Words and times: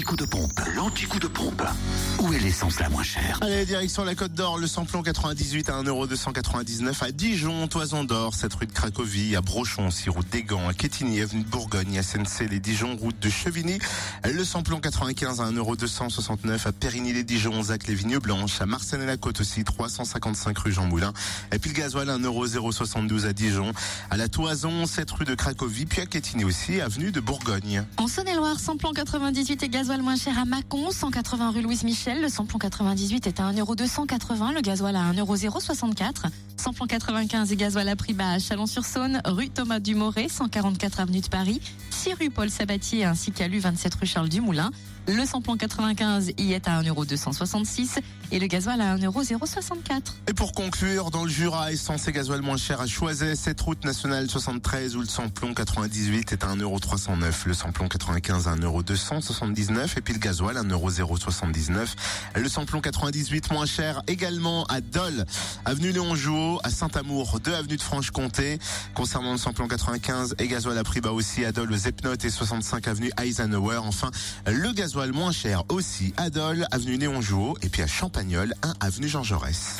l'anti-coup 0.00 0.16
de 0.16 0.24
pompe. 0.24 0.60
L'anti-coup 0.76 1.18
de 1.18 1.26
pompe. 1.26 1.62
Où 2.20 2.32
est 2.32 2.38
l'essence 2.38 2.80
la 2.80 2.88
moins 2.88 3.02
chère? 3.02 3.38
Allez, 3.42 3.66
direction 3.66 4.02
la 4.02 4.14
Côte 4.14 4.32
d'Or, 4.32 4.56
le 4.56 4.66
samplon 4.66 5.02
98 5.02 5.68
à 5.68 5.82
1,299€ 5.82 7.04
à 7.04 7.12
Dijon, 7.12 7.68
Toison 7.68 8.04
d'Or, 8.04 8.34
cette 8.34 8.54
rue 8.54 8.66
de 8.66 8.72
Cracovie, 8.72 9.36
à 9.36 9.42
Brochon, 9.42 9.88
aussi 9.88 10.08
route 10.08 10.28
des 10.30 10.42
Gants, 10.42 10.66
à 10.68 10.72
Quétigny, 10.72 11.20
avenue 11.20 11.42
de 11.42 11.48
Bourgogne, 11.48 11.98
à 11.98 12.02
SNC 12.02 12.48
les 12.48 12.60
Dijon, 12.60 12.96
route 12.96 13.18
de 13.20 13.28
Chevigny, 13.28 13.78
le 14.24 14.42
samplon 14.42 14.80
95 14.80 15.42
à 15.42 15.50
1,269€ 15.50 16.66
à 16.66 16.72
Périgny-les-Dijon, 16.72 17.62
Zac 17.64 17.86
les 17.86 17.94
Vignes 17.94 18.18
Blanches, 18.18 18.62
à 18.62 18.66
Marseille 18.66 19.02
et 19.02 19.06
la 19.06 19.18
Côte 19.18 19.40
aussi, 19.42 19.64
355 19.64 20.56
rue 20.56 20.72
Jean 20.72 20.86
Moulin, 20.86 21.12
et 21.52 21.58
puis 21.58 21.72
le 21.72 21.76
gasoil 21.76 22.08
1,072€ 22.08 23.26
à 23.26 23.34
Dijon, 23.34 23.72
à 24.08 24.16
la 24.16 24.28
Toison, 24.28 24.86
cette 24.86 25.10
rue 25.10 25.26
de 25.26 25.34
Cracovie, 25.34 25.84
puis 25.84 26.00
à 26.00 26.06
Quétigny 26.06 26.44
aussi, 26.44 26.80
avenue 26.80 27.12
de 27.12 27.20
Bourgogne. 27.20 27.84
En 27.98 28.08
Saône-et-Loire, 28.08 28.58
samplon 28.58 28.92
98 28.92 29.62
et 29.62 29.68
gasoil 29.68 29.89
moins 29.98 30.16
cher 30.16 30.38
à 30.38 30.44
Mâcon, 30.44 30.92
180 30.92 31.50
rue 31.50 31.62
Louise 31.62 31.82
Michel. 31.82 32.22
Le 32.22 32.28
samplon 32.28 32.58
98 32.58 33.26
est 33.26 33.40
à 33.40 33.50
1,280€, 33.50 34.54
le 34.54 34.60
gasoil 34.60 34.94
à 34.94 35.12
1,064€. 35.12 36.30
Samplon 36.56 36.86
95 36.86 37.50
et 37.50 37.56
gasoil 37.56 37.88
à 37.88 37.96
prix 37.96 38.12
bas 38.12 38.30
à 38.30 38.38
Chalon-sur-Saône, 38.38 39.20
rue 39.24 39.50
Thomas 39.50 39.80
Dumoré, 39.80 40.28
144 40.28 41.00
avenue 41.00 41.20
de 41.20 41.26
Paris, 41.26 41.60
6 41.90 42.14
rue 42.14 42.30
Paul 42.30 42.50
Sabatier 42.50 43.04
ainsi 43.04 43.32
qu'à 43.32 43.48
l'U 43.48 43.58
27 43.58 43.94
rue 43.96 44.06
Charles 44.06 44.28
Dumoulin. 44.28 44.70
Le 45.08 45.24
samplon 45.24 45.56
95 45.56 46.32
y 46.38 46.52
est 46.52 46.68
à 46.68 46.80
1,266€ 46.82 47.98
et 48.32 48.38
le 48.38 48.46
gasoil 48.46 48.80
à 48.80 48.96
1,064€. 48.96 50.12
Et 50.28 50.34
pour 50.34 50.52
conclure, 50.52 51.10
dans 51.10 51.24
le 51.24 51.30
Jura, 51.30 51.72
essence 51.72 52.06
et 52.06 52.12
gasoil 52.12 52.42
moins 52.42 52.56
cher 52.56 52.80
à 52.80 52.86
Choiset, 52.86 53.34
cette 53.34 53.60
route 53.60 53.84
nationale 53.84 54.30
73 54.30 54.94
où 54.94 55.00
le 55.00 55.06
samplon 55.06 55.52
98 55.52 56.32
est 56.32 56.44
à 56.44 56.54
1,309€, 56.54 57.46
le 57.46 57.54
samplon 57.54 57.88
95 57.88 58.46
à 58.46 58.54
1,279€ 58.54 59.98
et 59.98 60.00
puis 60.00 60.14
le 60.14 60.20
gasoil 60.20 60.56
à 60.56 60.62
1,079€. 60.62 61.94
Le 62.36 62.48
samplon 62.48 62.80
98 62.80 63.50
moins 63.50 63.66
cher 63.66 64.02
également 64.06 64.64
à 64.66 64.80
Dole, 64.80 65.24
avenue 65.64 65.90
Léon 65.90 66.14
Jouot, 66.14 66.60
à 66.62 66.70
Saint-Amour, 66.70 67.40
2 67.42 67.54
avenue 67.54 67.76
de 67.76 67.82
Franche-Comté. 67.82 68.58
Concernant 68.94 69.32
le 69.32 69.38
samplon 69.38 69.66
95 69.66 70.36
et 70.38 70.46
gasoil 70.46 70.78
à 70.78 70.84
prix 70.84 71.00
bas 71.00 71.12
aussi 71.12 71.44
à 71.44 71.52
Dole, 71.52 71.74
Zepnote 71.74 72.24
et 72.24 72.30
65 72.30 72.86
avenue 72.86 73.10
Eisenhower. 73.20 73.78
Enfin, 73.78 74.10
le 74.46 74.72
gasoil 74.72 74.89
moins 74.96 75.32
cher 75.32 75.62
aussi 75.68 76.12
à 76.16 76.30
Dole, 76.30 76.66
avenue 76.70 76.96
Léon 76.96 77.20
Jouot 77.20 77.56
et 77.62 77.68
puis 77.68 77.82
à 77.82 77.86
Champagnol, 77.86 78.54
1 78.62 78.74
avenue 78.80 79.08
Jean 79.08 79.22
Jaurès. 79.22 79.78